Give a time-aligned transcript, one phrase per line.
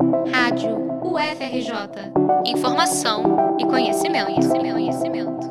[0.00, 2.12] Rádio UFRJ.
[2.46, 5.50] Informação e conhecimento, conhecimento, conhecimento.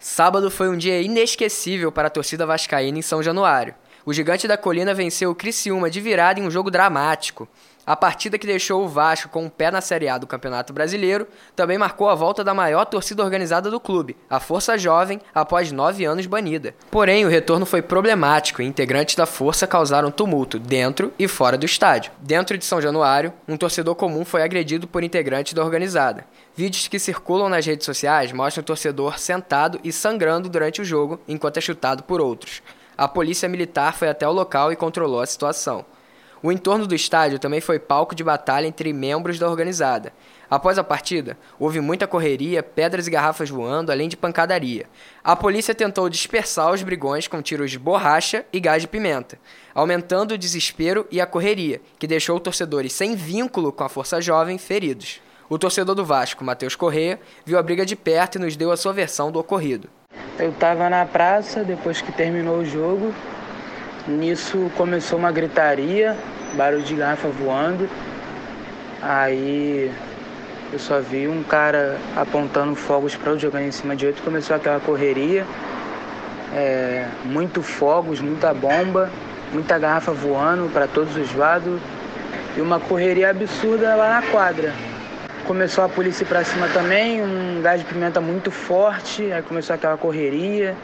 [0.00, 3.76] Sábado foi um dia inesquecível para a torcida vascaína em São Januário.
[4.04, 7.48] O Gigante da Colina venceu o Criciúma de virada em um jogo dramático.
[7.90, 11.26] A partida que deixou o Vasco com o pé na Série A do Campeonato Brasileiro
[11.56, 16.04] também marcou a volta da maior torcida organizada do clube, a Força Jovem, após nove
[16.04, 16.72] anos banida.
[16.88, 21.66] Porém, o retorno foi problemático e integrantes da Força causaram tumulto dentro e fora do
[21.66, 22.12] estádio.
[22.20, 26.24] Dentro de São Januário, um torcedor comum foi agredido por integrantes da organizada.
[26.54, 31.20] Vídeos que circulam nas redes sociais mostram o torcedor sentado e sangrando durante o jogo
[31.26, 32.62] enquanto é chutado por outros.
[32.96, 35.84] A polícia militar foi até o local e controlou a situação.
[36.42, 40.12] O entorno do estádio também foi palco de batalha entre membros da organizada.
[40.50, 44.86] Após a partida, houve muita correria, pedras e garrafas voando, além de pancadaria.
[45.22, 49.38] A polícia tentou dispersar os brigões com tiros de borracha e gás de pimenta,
[49.74, 54.56] aumentando o desespero e a correria, que deixou torcedores sem vínculo com a Força Jovem
[54.56, 55.20] feridos.
[55.48, 58.76] O torcedor do Vasco, Matheus Correia, viu a briga de perto e nos deu a
[58.76, 59.90] sua versão do ocorrido.
[60.38, 63.14] Eu estava na praça depois que terminou o jogo
[64.08, 66.16] Nisso começou uma gritaria,
[66.54, 67.88] barulho de garrafa voando.
[69.02, 69.92] Aí
[70.72, 74.22] eu só vi um cara apontando fogos para eu jogar em cima de outro.
[74.22, 75.46] Começou aquela correria.
[76.54, 79.10] É, muito fogos, muita bomba,
[79.52, 81.78] muita garrafa voando para todos os lados.
[82.56, 84.72] E uma correria absurda lá na quadra.
[85.46, 89.96] Começou a polícia para cima também, um gás de pimenta muito forte, aí começou aquela
[89.96, 90.76] correria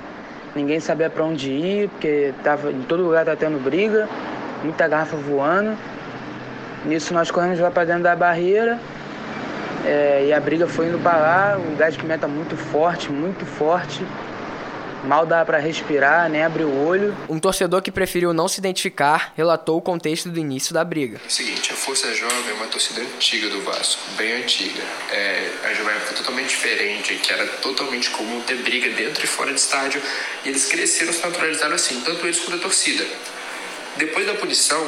[0.57, 4.09] ninguém sabia para onde ir, porque tava, em todo lugar tá tendo briga,
[4.65, 5.77] muita garrafa voando.
[6.85, 8.79] Nisso nós corremos lá para dentro da barreira
[9.87, 13.47] é, e a briga foi indo para lá, o gás de pimenta muito forte, muito
[13.47, 14.05] forte.
[15.05, 17.17] Mal dá para respirar, nem abrir o olho.
[17.29, 21.21] Um torcedor que preferiu não se identificar relatou o contexto do início da briga.
[21.23, 24.83] É o seguinte, a Força Jovem é uma torcida antiga do Vasco, bem antiga.
[25.13, 29.53] É, a uma época totalmente diferente, que era totalmente comum ter briga dentro e fora
[29.53, 30.03] de estádio,
[30.45, 33.05] e eles cresceram, se naturalizaram assim, tanto eles quanto a torcida.
[33.97, 34.85] Depois da punição,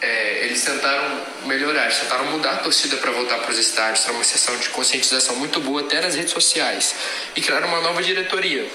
[0.00, 4.14] é, eles tentaram melhorar, eles tentaram mudar a torcida para voltar para os estádios, para
[4.14, 6.94] uma sessão de conscientização muito boa até nas redes sociais,
[7.34, 8.68] e criaram uma nova diretoria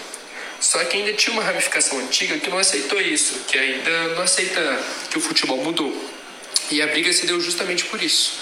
[0.66, 4.80] só que ainda tinha uma ramificação antiga que não aceitou isso, que ainda não aceita
[5.12, 5.96] que o futebol mudou.
[6.72, 8.40] E a briga se deu justamente por isso.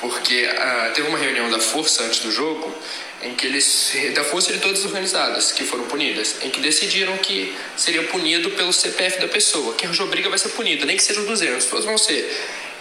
[0.00, 2.76] Porque ah, teve uma reunião da Força antes do jogo,
[3.22, 7.16] em que eles, da Força de todas as organizadas que foram punidas, em que decidiram
[7.18, 9.72] que seria punido pelo CPF da pessoa.
[9.76, 12.28] Quem arranjou briga vai ser punido, nem que sejam 200, todos vão ser.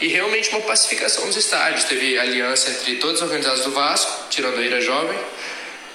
[0.02, 1.84] E realmente uma pacificação nos estádios.
[1.84, 5.20] Teve aliança entre todas as organizadas do Vasco, tirando a Ira Jovem,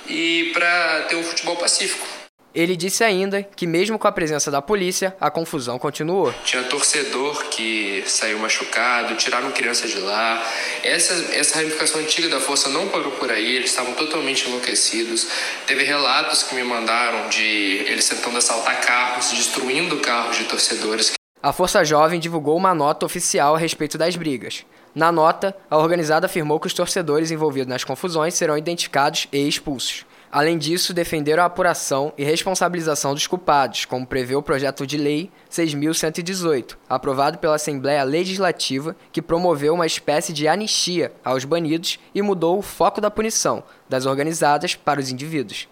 [0.07, 2.20] e para ter um futebol pacífico.
[2.53, 6.35] Ele disse ainda que, mesmo com a presença da polícia, a confusão continuou.
[6.45, 10.45] Tinha torcedor que saiu machucado, tiraram crianças de lá.
[10.83, 15.29] Essa, essa ramificação antiga da força não parou por aí, eles estavam totalmente enlouquecidos.
[15.67, 21.13] Teve relatos que me mandaram de eles tentando assaltar carros, destruindo carros de torcedores.
[21.43, 24.65] A Força Jovem divulgou uma nota oficial a respeito das brigas.
[24.95, 30.05] Na nota, a organizada afirmou que os torcedores envolvidos nas confusões serão identificados e expulsos.
[30.33, 35.29] Além disso, defenderam a apuração e responsabilização dos culpados, como prevê o projeto de lei
[35.51, 42.59] 6.118, aprovado pela Assembleia Legislativa, que promoveu uma espécie de anistia aos banidos e mudou
[42.59, 45.67] o foco da punição, das organizadas para os indivíduos.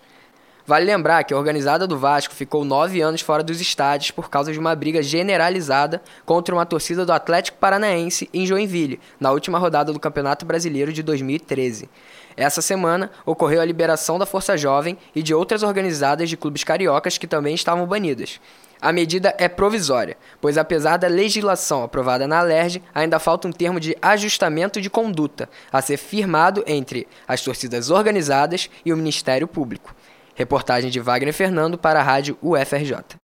[0.69, 4.53] Vale lembrar que a organizada do Vasco ficou nove anos fora dos estádios por causa
[4.53, 9.95] de uma briga generalizada contra uma torcida do Atlético Paranaense em Joinville, na última rodada
[9.95, 11.89] do Campeonato Brasileiro de 2013.
[12.37, 17.17] Essa semana ocorreu a liberação da Força Jovem e de outras organizadas de clubes cariocas
[17.17, 18.39] que também estavam banidas.
[18.79, 23.81] A medida é provisória, pois apesar da legislação aprovada na Alerj, ainda falta um termo
[23.81, 29.97] de ajustamento de conduta a ser firmado entre as torcidas organizadas e o Ministério Público.
[30.39, 33.17] Reportagem de Wagner Fernando para a Rádio UFRJ.